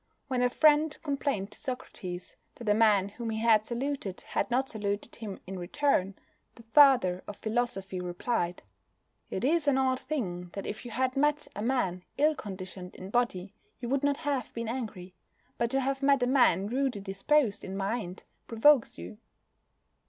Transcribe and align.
When 0.29 0.41
a 0.41 0.49
friend 0.49 0.97
complained 1.03 1.51
to 1.51 1.59
Socrates 1.59 2.35
that 2.55 2.67
a 2.67 2.73
man 2.73 3.09
whom 3.09 3.29
he 3.29 3.37
had 3.37 3.67
saluted 3.67 4.21
had 4.21 4.49
not 4.49 4.67
saluted 4.67 5.17
him 5.17 5.39
in 5.45 5.59
return, 5.59 6.15
the 6.55 6.63
father 6.63 7.23
of 7.27 7.37
philosophy 7.37 7.99
replied: 8.01 8.63
"It 9.29 9.45
is 9.45 9.67
an 9.67 9.77
odd 9.77 9.99
thing 9.99 10.49
that 10.53 10.65
if 10.65 10.85
you 10.85 10.89
had 10.89 11.15
met 11.15 11.47
a 11.55 11.61
man 11.61 12.03
ill 12.17 12.33
conditioned 12.33 12.95
in 12.95 13.11
body 13.11 13.53
you 13.79 13.89
would 13.89 14.01
not 14.03 14.17
have 14.17 14.51
been 14.55 14.67
angry; 14.67 15.13
but 15.59 15.69
to 15.69 15.79
have 15.81 16.01
met 16.01 16.23
a 16.23 16.25
man 16.25 16.65
rudely 16.65 16.99
disposed 17.01 17.63
in 17.63 17.77
mind 17.77 18.23
provokes 18.47 18.97
you." 18.97 19.19